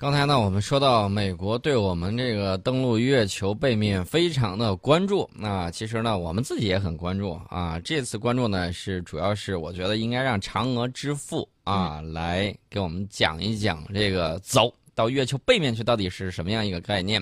[0.00, 7.80] 刚才呢，我们说到美国对我们这个登陆月球背面非常的关注，那其实呢，我们自己也很关注啊。
[7.80, 17.20] 这次关注呢，是主要是我觉得应该让嫦娥之父啊来给我们讲一讲这个走到月球背面去到底是什么样一个概念。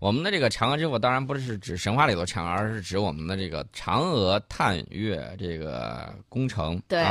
[0.00, 6.82] 我们的这个嫦娥之父当然不是指神话里头嫦娥，而是指我们的这个嫦娥探月这个工程。
[6.88, 7.06] 对，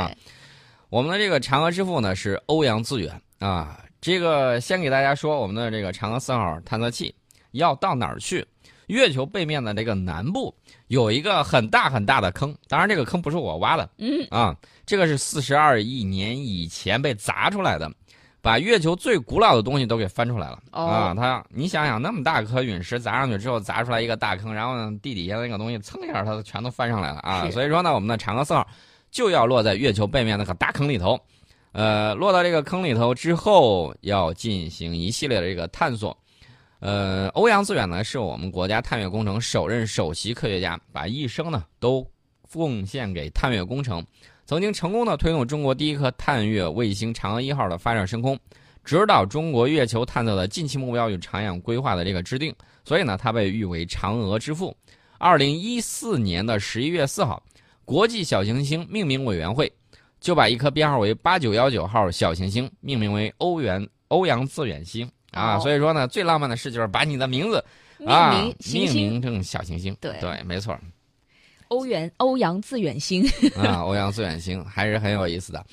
[0.90, 3.80] 我们的这个嫦娥之父呢是欧阳自远啊。
[4.06, 7.12] 这个先给大家说，我们的这个嫦娥四号探测器
[7.50, 8.46] 要到哪儿去？
[8.86, 10.54] 月球背面的这个南部
[10.86, 17.90] 有一个很大很大的坑，当然这个坑不是我挖的，嗯啊，这个是四十二亿年以前被砸出来的，
[18.40, 21.12] 把月球最古老的东西都给翻出来了啊！
[21.12, 27.50] 它，你想想，那么大颗陨石砸上去之后，砸出来一个大坑，然后呢，地底下那个东西蹭一下，它全都翻上来了啊！
[27.50, 28.64] 所以说呢，我们的嫦娥四号
[29.10, 31.20] 就要落在月球背面那个大坑里头。
[31.76, 36.16] 呃，落到这个坑里头之后，要进行一系列的这个探索。
[36.78, 42.02] 呃，欧阳自远呢，是我们国家探月工程首任首席科学家，把一生呢都
[42.44, 44.02] 奉献给探月工程，
[44.46, 48.40] 曾经成功的推动中国第一颗探月卫星嫦娥一号的发射升空，
[48.82, 52.54] 指导中国月球探测的近期目标与长远规划的这个制定。
[52.86, 54.74] 所以呢，他被誉为嫦娥之父。
[55.18, 57.42] 二零一四年的十一月四号，
[57.84, 59.70] 国际小行星命名委员会。
[60.20, 67.62] 就把一颗编号为八九幺九号小行星命名为欧元欧阳自远星啊，所以说呢，最浪漫的事就是把你的名字
[68.06, 68.32] 啊
[68.72, 69.96] 命名成小行星。
[70.00, 70.78] 对对，没错。
[71.68, 73.24] 欧元欧阳自远星
[73.56, 75.64] 啊，欧阳自远星还是很有意思的。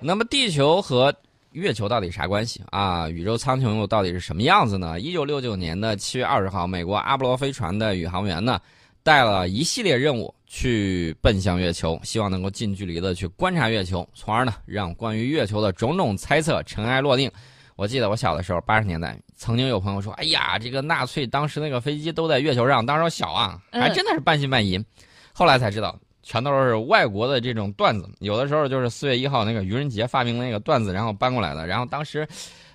[0.00, 1.14] 那么地球和
[1.52, 3.08] 月球到底啥关系啊？
[3.08, 4.98] 宇宙苍穹又到底是什么样子呢？
[4.98, 8.58] 一九六九年的七月二十号，美国阿波罗飞船的宇航员呢？
[9.04, 17.30] 带了一系列任务去奔向月球，希望能够近距离的去观察月球，从而呢让关于月球的种种猜测尘埃落定。
[17.76, 24.82] 我记得我小的时候，八十年代曾经有朋友说：“哎呀，这个纳粹当时那个飞机都在月球上。”当时我小啊，还真的是半信半疑。
[25.34, 28.08] 后来才知道，全都是外国的这种段子。
[28.20, 31.66] 有的时候就是四月一号那个愚人节发明那个段子，然后搬过来的。
[31.66, 32.26] 然后当时。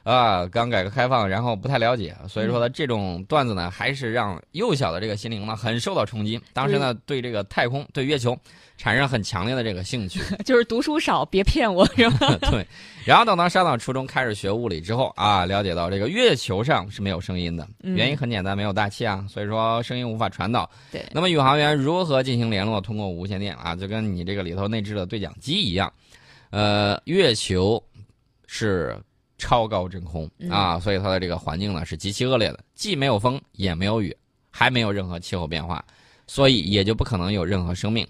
[0.04, 6.40] 啊，刚改革开放，然后不太了解，所以说呢，这种段子呢，还是让幼小的这个心灵呢，很受到冲击。
[6.54, 8.38] 当时呢，对这个太空、对月球
[8.78, 10.20] 产生很强烈的这个兴趣。
[10.46, 12.36] 就是读书少，别骗我，是吧？
[12.50, 12.66] 对。
[13.06, 20.70] 然后等到上到初中开始学物理之后啊，了解到这个月球上是没有声音的，原因很简单，没有大气啊，所以说声音无法传导。
[20.92, 21.06] 对。
[21.12, 22.80] 那么宇航员如何进行联络？
[22.80, 25.92] 通过无线电啊，就跟你这个里头内置的对讲机一样。
[26.50, 27.84] 呃，月球
[28.48, 28.98] 是。
[29.40, 34.16] 超高真空啊，所以它的这个环境呢是极其恶劣的，既没有风也没有雨，
[34.52, 35.84] 还没有任何气候变化，
[36.28, 38.08] 所以也就不可能有任何生命。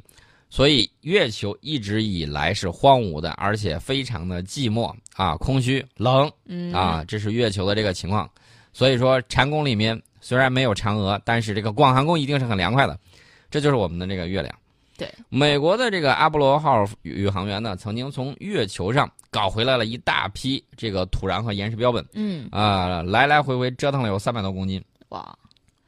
[0.49, 6.29] 所以月球一直以来是荒芜的，而且非常的寂寞啊，空虚冷
[6.73, 8.29] 啊，这是月球的这个情况。
[8.73, 12.97] 所以说，禅宫里面虽然没有嫦娥，但是这个广寒宫一定是很凉快的。
[13.51, 14.58] 这就是我们的这个月亮。
[14.99, 22.05] 对，美国的这个阿波罗号宇航员呢，曾经从月球上搞回来了一大批这个土壤和岩石标本。
[22.13, 24.83] 嗯啊，来来回回折腾了有三百多公斤。
[25.07, 25.33] 哇，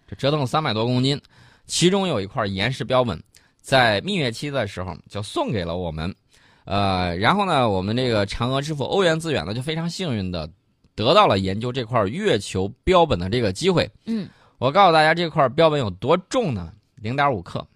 [0.08, 1.22] 这折腾了三百多公斤，
[1.66, 3.22] 其中有一块岩石标本，
[3.62, 6.16] 在蜜月期的时候就送给了我们。
[6.64, 10.50] 呃，然后呢，我们这个嫦娥之父欧元自远呢，就非常幸运的
[10.96, 13.90] 得到了研究这块月球标本的这个机会。
[14.06, 16.72] 嗯，我告诉大家，这块标本有多重呢？
[16.96, 17.68] 零点五克。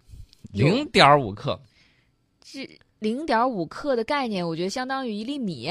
[0.63, 1.59] 零点五克，
[2.41, 2.67] 这
[2.99, 5.69] 零点五克的概念，我觉得相当于一粒米。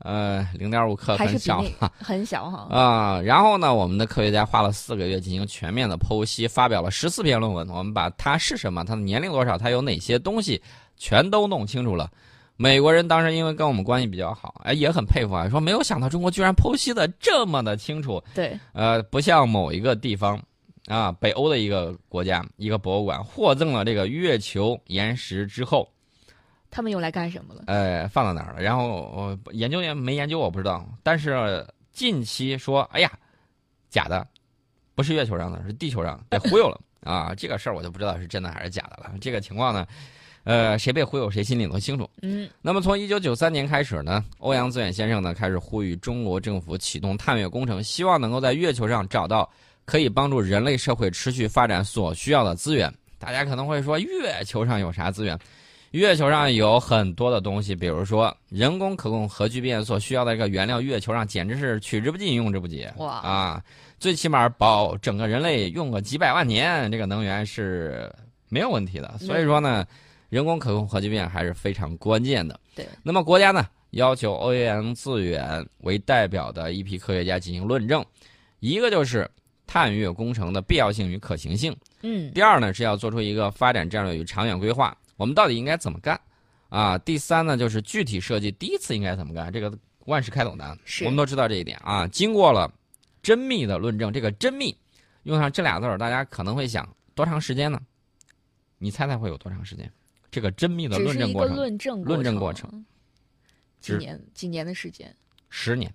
[0.00, 1.64] 呃，零点五克很小，
[1.98, 2.68] 很小哈。
[2.70, 7.66] 啊，然后呢，我们的科学家花了四个月进行全面的剖析，发表了十四篇论文。
[7.70, 10.62] 我们把它是什么，它的年龄多少，它有哪些东西，
[10.98, 12.10] 全都弄清楚了。
[12.58, 18.22] 美国人当时因为跟我们关系比较好，哎，也很佩服啊，说没有想到中国居然剖析的这么的清楚。
[18.34, 20.38] 对，呃，不像某一个地方。
[20.86, 25.88] 啊，北欧的一个国家，一个博物馆获赠了这个月球岩石之后，
[26.70, 27.64] 他们用来干什么了？
[27.66, 28.62] 呃，放到哪儿了？
[28.62, 30.88] 然后我研究也没研究，我不知道。
[31.02, 33.10] 但是近期说，哎呀，
[33.90, 34.24] 假的，
[34.94, 37.34] 不是月球上的，是地球上被忽悠了 啊！
[37.36, 39.12] 这个事儿我就不知道是真的还是假的了。
[39.20, 39.84] 这个情况呢，
[40.44, 42.08] 呃，谁被忽悠谁心里头清楚。
[42.22, 42.48] 嗯。
[42.62, 49.50] 那么从一九九三年开始呢，欧阳自远先生呢开始呼吁中国政府启动探月工程，希望能够在月球上找到。
[49.86, 52.92] 可以帮助人类社会持续发展所需要的资源。
[53.18, 55.38] 大家可能会说，月球上有啥资源？
[55.92, 62.92] 月球上有很多的东西，比如说人工可控核聚变所需要的这个原料，月球上简直是取之不尽、用之不竭。
[62.98, 63.62] 哇啊！
[63.98, 68.12] 最起码保整个人类用个几百万年，这个能源是
[68.50, 69.16] 没有问题的。
[69.18, 69.86] 所以说呢，
[70.28, 72.58] 人工可控核聚变还是非常关键的。
[72.74, 72.84] 对。
[73.02, 78.04] 那么国家呢，要求 OAM 自远为代表的一批科学家进行论证，
[78.60, 79.26] 一个就是
[79.66, 86.18] 探月工程的必要性与可行性，嗯，第二呢是要做出一个发展战略与长远规划，我们到底应该怎么干？
[86.68, 89.76] 啊，第三呢就是具体设计第一次应该怎么干，这个
[90.06, 92.06] 万事开头难，是我们都知道这一点啊。
[92.08, 92.72] 经过了
[93.22, 94.76] 缜密的论证，这个缜密
[95.24, 97.80] 用上这俩字儿，大家可能会想多长时间呢？
[98.78, 99.90] 你猜猜会有多长时间？
[100.30, 102.84] 这个缜密的论证过程，论证论证过程，
[103.80, 105.14] 几年几年的时间？
[105.48, 105.92] 十年，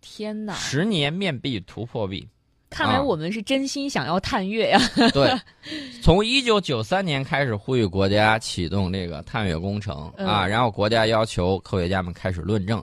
[0.00, 0.54] 天哪！
[0.54, 2.26] 十年面壁突破壁。
[2.72, 4.80] 看来啊我们是真心想要探月呀。
[5.12, 5.32] 对，
[6.02, 12.82] 从一九九三年开始呼吁国家启动这个探月工程啊，嗯然后国家要求科学家们开始论证。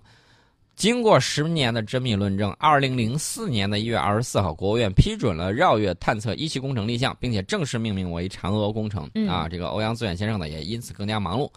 [0.75, 9.09] 经过十年的缜密论证，二零零四年的一月二十四号，国务院批准了绕月探测一期工程立项，并且正式命名为嫦娥工程。
[9.13, 11.51] 嗯啊，这个欧阳自远先生呢，也因此更加忙碌。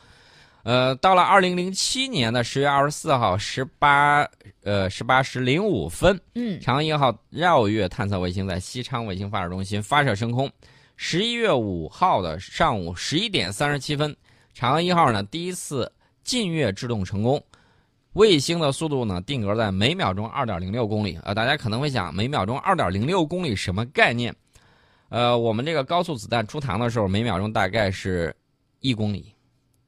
[0.62, 4.26] 呃，到了二零零七年的十月二十四号十八
[4.62, 10.50] 呃十八时零五分，嗯，嫦娥一号绕月探测卫星在西昌卫星发射中心发射升空。
[10.96, 14.14] 十一月五号的上午十一点三十七分，
[14.56, 15.90] 嫦娥一号呢第一次
[16.22, 17.42] 近月制动成功。
[18.12, 24.32] 卫星的速度呢定格在每秒钟二点零六公里啊、呃大家可能会想，每秒钟二点零六公里什么概念？
[25.08, 28.32] 呃，我们这个高速子弹出膛的时候，每秒钟大概是
[28.80, 29.31] 一公里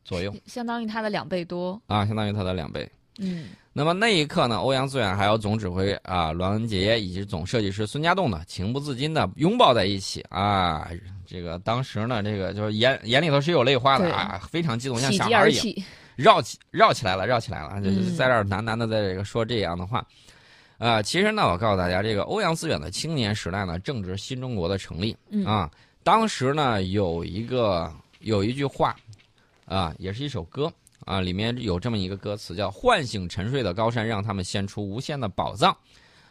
[0.04, 1.80] 左右相当于它的两倍多。
[1.86, 2.88] 啊，相当于它的两倍。
[3.18, 10.88] 嗯，那么那一刻呢，欧阳自远还有总指挥啊栾文杰以及总设计师孙家栋呢，情不自禁的拥抱在一起啊。
[11.26, 15.86] 这个当时呢，这个就是眼眼里头是有泪花的啊，非常激动，像小孩一样。
[16.16, 20.04] 绕起绕起来了，绕起来了，就是嗯在这儿喃喃的在这个说这样的话。
[20.78, 25.70] 呃，其实呢，我告诉大家，这个欧阳自远的青年时代呢，正值新中国的成立嗯啊。
[26.02, 28.94] 当时呢，有一个有一句话，
[29.66, 30.72] 啊，也是一首歌
[31.04, 35.76] 啊，里面有这么一个歌词叫“唤醒沉睡的高山，让他们献出无限的宝藏”。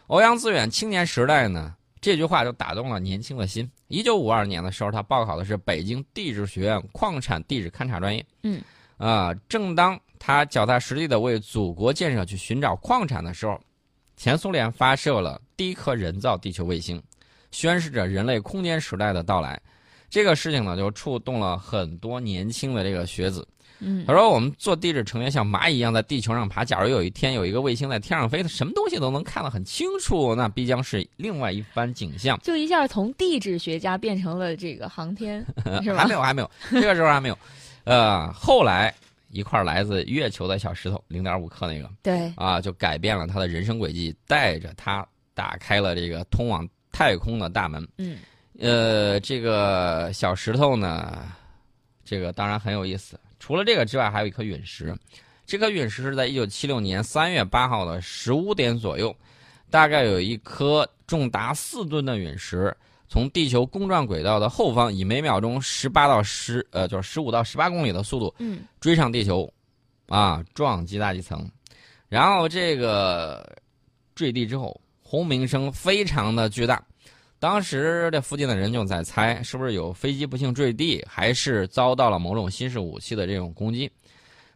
[0.07, 3.69] 欧阳自远青年时代呢，这句话就打动了年轻的心。
[3.87, 8.25] 一九五二年的时候，他报考的是北京地质学院矿产地质勘察专业。
[8.43, 8.61] 嗯，
[8.97, 13.59] 啊、正当他脚踏实地的为祖国建设去寻找矿产的时候，
[14.17, 17.01] 前苏联发射了第一颗人造地球卫星，
[17.51, 19.59] 宣示着人类空间时代的到来。
[20.13, 23.47] 这个事情呢，就触动了很多年轻的这个学子。
[23.79, 32.39] 嗯他说：“我们做地质成员像蚂蚁一样在地球上爬，假如有一天有一个卫星在天上飞，它什么东西都能看得很清楚，那必将是另外一番景象。
[32.43, 35.43] 就一下从地质学家变成了这个航天，
[35.81, 36.01] 是吧？
[36.03, 37.37] 还没有，还没有，这个时候还没有。
[37.85, 38.93] 呃，后来
[39.31, 47.85] 一块来自月球的小石头，零点五克那个对，啊，就改变了他的人生轨迹，带着他打开了这个通往太空的大门。
[47.97, 48.19] 嗯
[48.59, 51.23] 呃，这个小石头呢，
[52.05, 53.19] 这个当然很有意思。
[53.39, 54.95] 除了这个之外，还有一颗陨石。
[55.45, 59.13] 这颗陨石是在一九七六年三月八号的十五点左右，
[59.69, 62.75] 大概有一颗重达四吨的陨石
[63.09, 69.51] 从地球公转轨道的后方，以每秒钟十八到十呃就是十五到十八公里的速度嗯追上地球，
[70.07, 71.45] 啊，撞击大气层，
[72.07, 73.45] 然后这个
[74.15, 76.81] 坠地之后，轰鸣声非常的巨大。
[77.43, 83.91] 当时这附近的人就在猜，是不是有飞机不幸坠地，还是遭到了某种新式武器的这种攻击？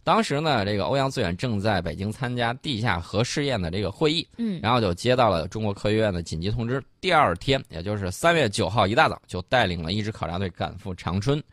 [0.05, 6.81] 当时呢，这个欧阳自远正在北京参加地下核试验的这个会议，嗯然后就接到了中国科学院的紧急通知。
[7.01, 11.43] 第二天，也就是三月九号一大早，就带领了一支考察队赶赴长春。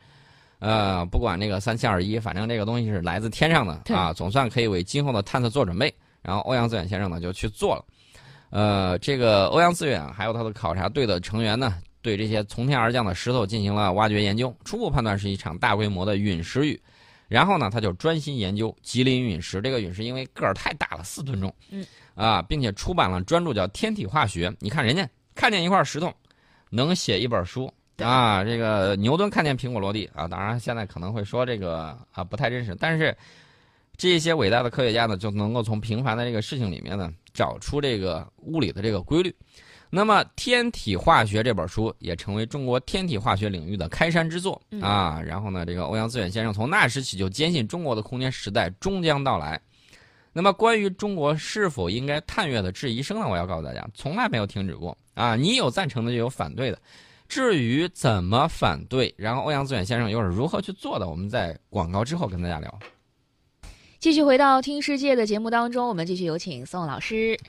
[0.60, 5.92] 呃，不管那个三七二一，反正这个东西是来自天上的啊，总算可以为今后的探测做准备。
[6.22, 7.84] 然后欧阳自远先生呢就去做了。
[8.50, 16.80] 呃，这个欧阳自远还有他的考察队的成员呢，对这些从天而降的石头进行了挖掘研究，初步判断是一场大规模的陨石雨。
[17.26, 19.60] 然后呢，他就专心研究吉林陨石。
[19.60, 21.84] 这个陨石因为个儿太大了，四吨重，嗯，
[22.14, 24.50] 啊，并且出版了专著叫《天体化学》。
[24.60, 26.12] 你看人家看见一块石头，
[26.68, 28.44] 能写一本书啊。
[28.44, 33.16] 这个牛顿看见苹果落地啊，当然现在可能会说这个啊不太真实，但是
[33.96, 39.34] 这些伟大的科学家呢，就能够从平凡的这个事情里面呢，找出这个物理的这个规律。
[39.90, 45.22] 那么，《天体化学》这本书也成为中国天体化学领域的开山之作嗯啊。
[45.24, 49.60] 然后呢，这个欧阳自远先生从那时起就坚信中国的空间时代终将到来。
[50.32, 55.36] 那么，关于中国是否应该探月的质疑声呢，我要告诉大家，从来没有停止过啊！
[55.36, 56.78] 你有赞成的，就有反对的。
[57.28, 62.78] 至于怎么反对，然后欧阳自远先生又是如何去做的，我们在广告之后跟大家聊。
[64.04, 67.40] 继续回到听世界的节目当中，我们继续有请宋老师。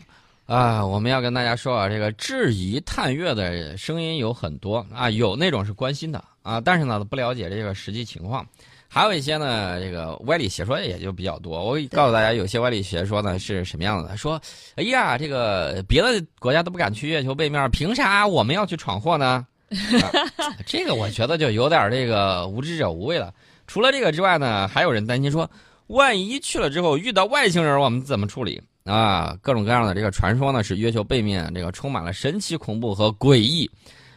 [0.46, 8.48] 啊，我们要跟大家说啊，这个质疑探月的声音有很多啊，有那种是关心的啊，但是呢不了解这个实际情况，
[8.88, 11.62] 还有一些呢，这个歪理邪说也就比较多。
[11.62, 14.16] 我告诉大家，有些歪理邪说呢是什么样的？
[14.16, 14.42] 说，
[14.78, 19.46] 哎呀，这个别的国家都不敢去月球背面，凭啥我们要去闯祸呢？
[19.68, 23.34] 啊、这个我觉得就有点这个无知者无畏了。
[23.68, 25.50] 除了这个之外呢，还有人担心说，
[25.88, 28.62] 万一去了之后遇到外星人，我们怎么处理？
[28.84, 33.70] 啊，各种各样的这个传说呢，是月球背面这个充满了神奇、恐怖和诡异。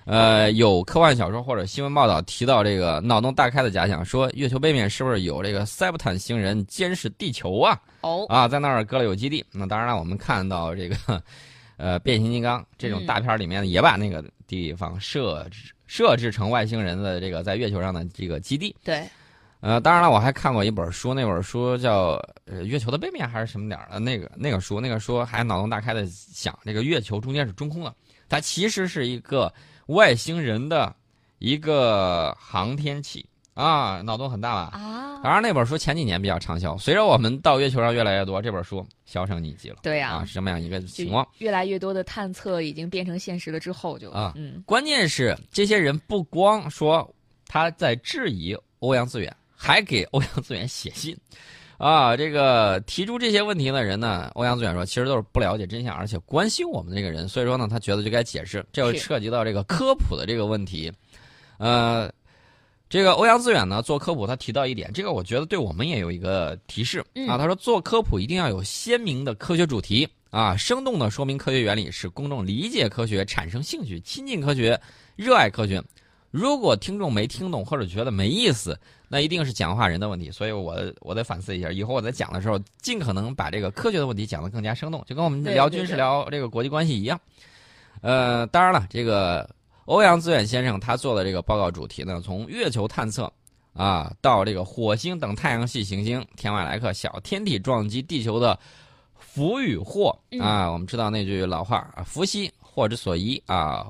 [0.04, 7.78] 呃，有科幻小说或者新闻报道提到这个脑洞大开的假想，说月球背面是不是有这个塞伯坦星人监视地球啊？
[8.00, 9.44] 哦，啊，在那儿搁了有基地。
[9.52, 11.22] 那当然了，我们看到这个，
[11.76, 18.74] 呃，变形金刚这种大片里面也把那个地方设置设置成外星人的这个在月球上的这个基地。
[18.82, 19.06] 对，
[19.60, 27.94] 呃，当然了，我还看过一本书，那本书叫《呃月球的背面》还是什么点儿的那个那个书，那个书还脑洞大开的想，这个月球中间是中空的，
[28.28, 29.52] 它其实是一个。
[29.88, 30.94] 外星人的
[31.38, 33.24] 一个航天器
[33.54, 34.78] 啊，脑洞很大吧？
[34.78, 39.76] 啊，当然那本书前几年比较畅销，随着我们到月球上越来越多，这本书销声匿迹了。
[39.82, 41.26] 对呀、啊，是这么样一个情况。
[41.38, 47.10] 越来越多的探测已经变成现实了之后就，啊嗯，关键是这些人不光说
[47.46, 51.16] 他在质疑欧阳自远，还给欧阳自远写信。
[51.78, 60.92] 啊，这个提出这些问题的人呢，欧阳自远说，其实都是不了解真相，而且关心我们这个人，所以说呢，他觉得就该解释，这就是涉及到这个科普的这个问题。
[61.58, 62.10] 呃，
[62.88, 67.38] 这个欧阳自远呢做科普，他提到一点，这个我觉得对我们也有一个提示嗯啊。
[67.38, 74.80] 他说做科普一定要有鲜明的科学主题啊，生动的说明科学原理，使公众理解科学，产生兴趣，亲近科学，
[75.14, 75.80] 热爱科学。
[76.38, 78.78] 如果听众没听懂或者觉得没意思，
[79.08, 80.30] 那一定是讲话人的问题。
[80.30, 87.18] 所以我我得反思一下，以后我在讲的时候，尽可能把这个科学的问题讲得更加生动，就跟我们聊军事、聊这个国际关系一样。
[88.02, 89.48] 呃，当然了，这个
[89.86, 93.32] 欧阳自远先生他做的这个报告主题呢，从月球探测
[93.74, 98.56] 啊，到这个火星等太阳系行星、天外来客、小天体撞击地球的
[99.18, 103.86] 福与祸啊，我们知道那句老话啊，福兮祸之所依啊，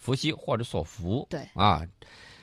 [0.00, 1.24] 福兮祸之所伏。
[1.30, 1.86] 对啊，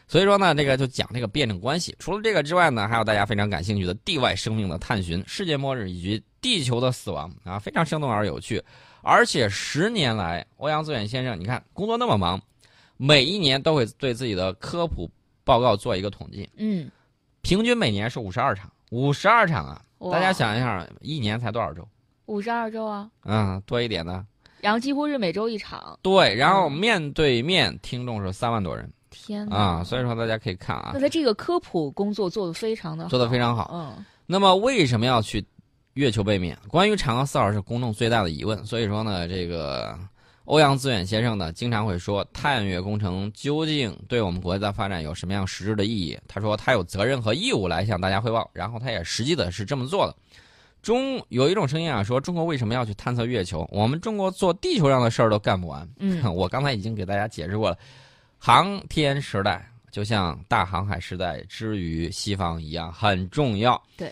[0.07, 1.93] 所以说呢，这个就讲这个辩证关系。
[1.99, 8.63] 除了这个之外呢，还有大家非常感兴趣的地外生命的探寻、世界末日以及地球的死亡啊，非常生动而有趣。
[9.01, 12.41] 而且十年来，欧阳自远先生，你看工作那么忙，
[12.95, 15.09] 每一年都会对自己的科普
[15.43, 16.89] 报告做一个统计，嗯，
[17.41, 19.81] 平均每年是五十二场，五十二场啊！
[20.11, 21.87] 大家想一下，一年才多少周？
[22.25, 24.25] 五十二周啊，嗯，多一点的。
[24.67, 33.71] 然后几乎是每周一场，对，然后嗯面对面听众是三万多人天哪啊，所以说大家可以看啊那，他这个科普工作做得非常的好，做得非常好。
[33.73, 35.41] 嗯，那么为什么要去
[35.93, 36.57] 月球背面？
[36.67, 39.97] 关于嫦娥四号是公众最大的疑问，所以说呢，这个
[40.43, 46.19] 欧阳自远先生呢经常会说，探月工程究竟对我们国家的发展有什么样实质的意义？
[46.27, 50.13] 他说他有责任和义务来向大家汇报，然后他也实际的是这么做的。
[50.87, 53.67] 中有一种声音啊，说中国为什么要去探测月球？
[53.73, 55.85] 我们中国做地球上的事儿都干不完。
[55.97, 57.77] 嗯， 我刚才已经给大家解释过了，
[58.37, 63.83] 航天时代就像大航海时代之于西方一样很重要。
[63.97, 64.09] 对，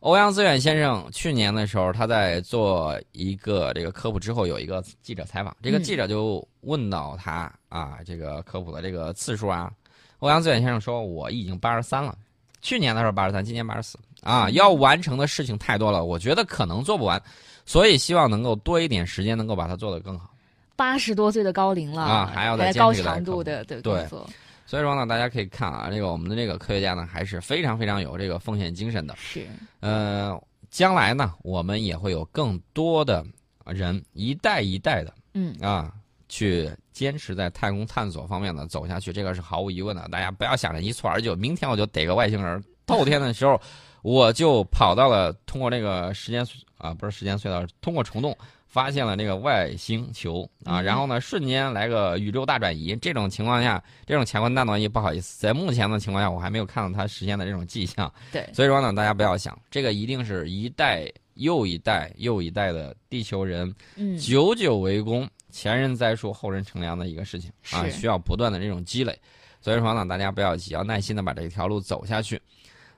[0.00, 9.72] 欧阳自远先生去年的时候，他在做一个这个科普之后，有一个记者采访，这个嗯记者就问到他啊，这个科普的这个次数啊，
[10.18, 12.14] 欧阳自远先生说，我已经八十三了，
[12.60, 17.20] 去年的时候八十三，今年八十四啊，嗯要完成的事情太多了，我觉得可能做不完，
[17.64, 20.30] 所以希望能够多一点时间，能够把它做得更好。
[20.76, 24.30] 八十多岁的高龄了啊还要再在高强度科的对对工作，
[24.64, 29.14] 所以说呢，大家可以看啊，这个我们的这个科学家呢，还是非常非常有这个奉献精神的。
[29.16, 29.46] 是，
[29.80, 33.24] 呃，将来呢，我们也会有更多的
[33.66, 35.92] 人一代一代的嗯，啊，
[36.30, 40.08] 去坚持在太空探索方面呢走下去，这个是毫无疑问的。
[40.08, 43.60] 大家不要想着一蹴而就，明天我就逮个外星人，后天的时候
[44.02, 48.36] 我就跑到了通过那个时间隧啊，不是时间隧道，通过虫洞。
[48.70, 52.94] 发现了那个外星球啊，嗯然后呢，瞬间来个宇宙大转移。
[53.02, 58.08] 这种情况下，这种乾坤大挪移，不好意思，在目前的情况下，我还没有看到它实现的这种迹象。
[58.30, 69.18] 对，所以说呢，大家不要想，这个一定是一代又一代又一代的地球人嗯，久久为功，前人栽树，后人乘凉的一个事情啊，需要不断的这种积累。
[69.60, 72.40] 所以说呢，大家不要急，要耐心的把这条路走下去。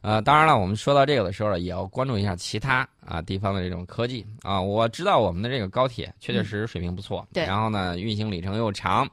[0.02, 4.60] 呃，当然了，我们说到这个的时候呢，也要关注一下其他啊地方的这种科技啊。
[4.60, 9.08] 我知道我们的这个高铁确确实实水平不错，对然后呢，运行里程又长，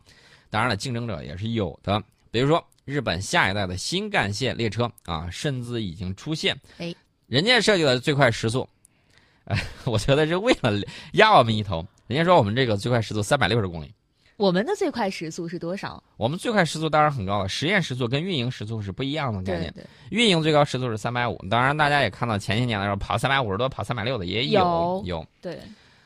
[0.49, 6.93] 当然了，竞争者也是有的，比如说日本下一代的新干线列车啊，甚至已经出现，哎，
[7.27, 8.67] 人家设计的最快时速，
[9.45, 9.55] 哎，
[9.85, 10.71] 我觉得是为了
[11.13, 11.85] 压我们一头。
[12.07, 13.93] 人家说我们这个最快时速三百六十公里，
[14.39, 16.01] 我们的最快时速是多少？
[16.15, 19.69] 我们最快时速当然很高了，实验时速跟运营时速是不一样的概念。
[19.73, 25.27] 对对，运营最高时速是三百五，当然大家也看到前些年的时候跑三百五十多、跑三百六的也有有。
[25.41, 25.59] 对，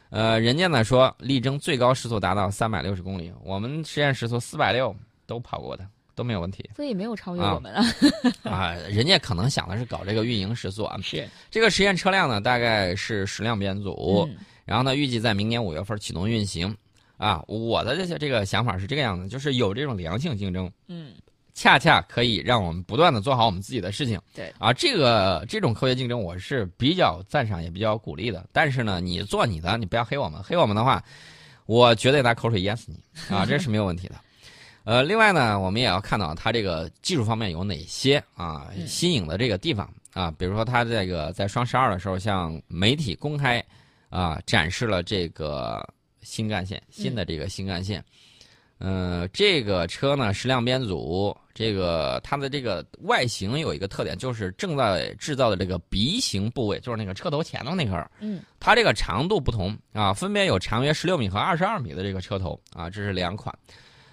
[0.09, 4.95] 呃，人家呢说力争最高时速达到三百六十公里，我们实验时速四百六
[5.27, 5.87] 都跑过的。
[6.15, 7.83] 都没有问题，所以没有超越我们啊！
[8.45, 10.95] 啊，人家可能想的是搞这个运营时速啊。
[11.01, 16.77] 是这个实验车辆呢，大概是十辆编组，嗯然后呢，预计在明年五月份启动运行。
[17.23, 21.13] 啊，我的这些这个想法是这个样子，就是有这种良性竞争，嗯，
[21.53, 24.19] 恰恰可以让我们不断的做好我们自己的事情。
[24.35, 28.45] 对啊，这个这种科学竞争我是比较赞赏也比较鼓励的。
[28.51, 31.01] 但是呢，你做你的，你不要黑我们，黑我们的话，
[31.65, 32.99] 我绝对拿口水淹死你
[33.33, 34.15] 啊，这是没有问题的。
[34.83, 43.63] 呃，另外呢，我们也要看到它这个技术方面有哪些啊嗯新颖的这个地方啊，比如说它这个在双十二的时候向媒体公开
[44.09, 45.81] 啊展示了这个
[46.23, 48.03] 新干线新的这个新干线，
[48.77, 63.53] 呃，这个车呢是量编组，这个它的这个外形有一个特点，就是正在制造的这个鼻形部位，就是那个车头前头那块儿，嗯，它这个长度不同啊，分别有长约十六米和二十二米的这个车头啊，这是两款。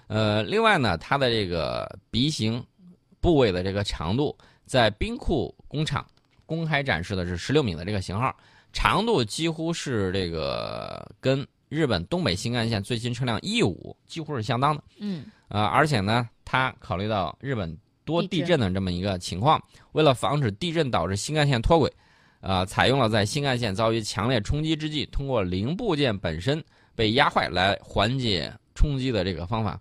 [0.07, 2.61] 呃，另外呢，它的这个鼻形
[3.19, 6.05] 部位的这个长度，在冰库工厂
[6.45, 8.35] 公开展示的是十六米的这个型号，
[8.73, 14.83] 长度几乎是这个跟日本东北新干线最新车辆 E 五几乎是相当的。
[14.99, 19.57] 嗯呃，而且呢，它考虑到日本多地震的这么一个情况，
[19.93, 21.89] 为了防止地震导致新干线脱轨，
[22.41, 26.61] 呃，采用了在新干线遭遇强烈冲击之际，通过零部件本身
[26.93, 29.79] 被压坏来缓解冲击的这个方法。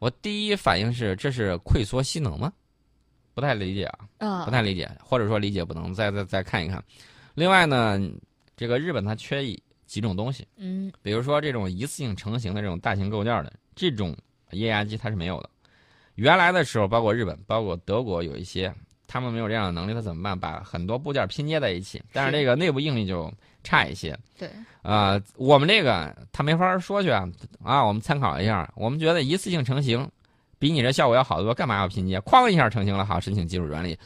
[0.00, 2.52] 我第一反应是，这是溃缩吸能吗？
[3.32, 6.84] 不太理解啊，啊不太理解，或者说理解不能，再再再看一看。
[7.34, 7.98] 另外呢，
[8.56, 9.60] 这个日本它缺一
[9.94, 14.12] 几种东西，嗯比如说这种一次性成型的这种大型构件的这种
[14.50, 15.48] 液压机，它是没有的。
[16.16, 18.74] 原来的时候，包括日本、包括德国有一些，
[19.06, 20.36] 他们没有这样的能力，他怎么办？
[20.36, 23.32] 把很多部件拼接在一起，但是这个内部应力就
[23.62, 24.18] 差一些。
[24.36, 24.50] 对，
[24.82, 27.28] 啊、我们这个他没法说去啊
[27.62, 27.84] 啊！
[27.84, 30.10] 我们参考一下，我们觉得一次性成型
[30.58, 32.18] 比你这效果要好得多，干嘛要拼接？
[32.22, 33.96] 哐一下成型了，好，申请技术专利。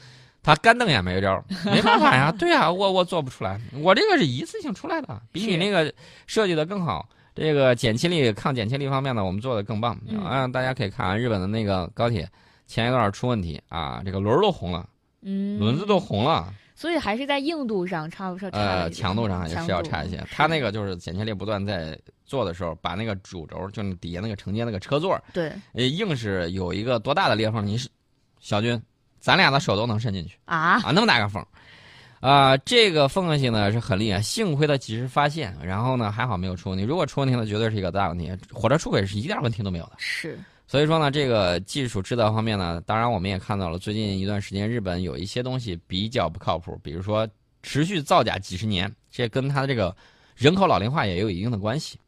[0.48, 5.92] 他干瞪眼没招，没办法呀， 对呀，我我做不出来，我这个是一次性出来的，比你那个
[6.26, 7.06] 设计的更好。
[7.34, 10.48] 这个减气力、抗减气力方面呢，我们做的更棒嗯啊！
[10.48, 12.26] 大家可以看啊，日本的那个高铁
[12.66, 14.88] 前一段出问题啊，这个轮儿都红了，
[15.20, 20.28] 嗯，轮子都红了，所以还是在硬度上差不差呃，强度上也是要差一些是。
[20.32, 27.64] 它那个就是剪切力不断在做的时候，把那个主轴，就是底下那个承接那个车座，对呃，硬是有一个多大的裂缝？
[27.64, 27.88] 你是
[28.40, 28.80] 小军，
[29.20, 31.44] 咱俩的手都能伸进去啊，啊，那么大个缝。
[32.20, 36.84] 啊、这个缝隙呢是很厉害，幸亏他及时发现，然后呢还好没有出问题。
[36.84, 38.32] 如果出问题了，绝对是一个大问题。
[38.52, 39.92] 火车出轨是一点问题都没有的。
[39.98, 47.26] 是所以说呢，这个技术制造方面呢，当然我们也看到了，最近一段时间日本有一些东西比较不靠谱，比如说
[47.62, 49.96] 持续造假几十年，这跟它的这个
[50.34, 51.98] 人口老龄化也有一定的关系。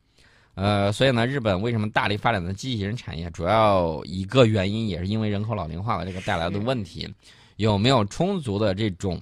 [0.61, 7.09] 呃，所以呢，日本为什么大力发展的机器人产业，主要一个原因也是因为人口老龄化的这个带来的问题，
[7.57, 9.19] 有没有充足的这种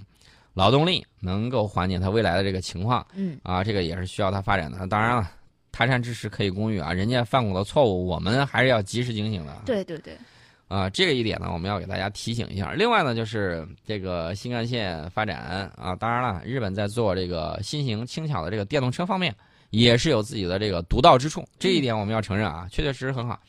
[0.54, 3.06] 劳动力能够缓解它未来的这个情况？
[3.14, 4.84] 嗯啊，这个也是需要它发展的。
[4.88, 5.30] 当然了，
[5.70, 9.62] 他山之石可以攻玉啊，人家犯过的错误，我们还是要及时警醒的。
[9.64, 10.18] 对对对，
[10.66, 12.72] 啊，这个一点呢，我们要给大家提醒一下。
[12.72, 19.32] 另外呢，就是这个新干线发展啊，当然了，日本在做这个新型轻巧的这个电动车方面，
[19.70, 21.44] 也是有自己的这个独到之处。
[21.58, 23.40] 这一点我们要承认啊，确确实实很好。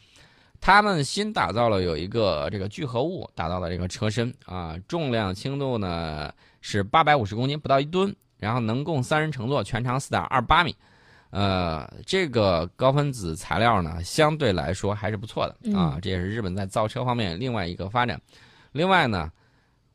[0.61, 10.75] 他们新打造了有一个这个聚合物打造的这个车身啊，重量轻度呢是八百五十公斤，不到一吨，然后能供三人乘坐，全长四点二八米。
[11.29, 18.19] 呃，这个高分子材料呢，相对来说还是不错的啊，嗯这也是日本在造车方面另外一个发展。
[18.71, 19.31] 另外呢，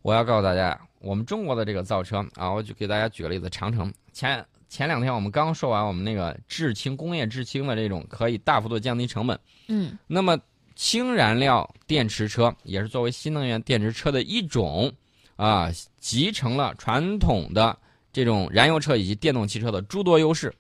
[0.01, 4.43] 我要告诉大家，我们中国的这个造车啊，我就给大家举个例子，长城前
[4.75, 10.37] 前两天我们刚说完我们那个制氢工业制氢的这种可以大幅度降低成本，嗯那么
[10.75, 14.93] 氢燃料电池车也是作为新能源电池车的一种
[15.37, 17.79] 啊，集成了传统的
[18.13, 20.53] 这种燃油车以及电动汽车的诸多优势。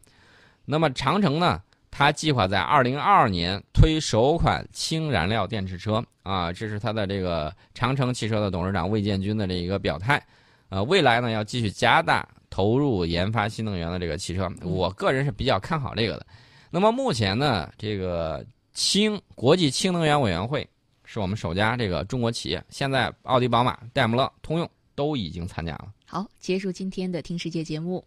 [0.64, 10.24] 那么长城呢，它计划在二零二二年推首款氢燃料电池车啊，这是它的这个长城汽车的董事长魏建军的这一个表态。
[10.68, 16.26] 呃，未来呢要继续加大投入研发新能源的这个汽车，我个人是比较看好这个的。
[16.70, 20.64] 那么目前呢，这个氢国际氢能源委员会
[21.04, 25.92] 是我们首家这个中国企业，现在奥迪、宝马、戴姆勒、通用都已经参加了。
[26.06, 28.04] 好，结束今天的听世界节目。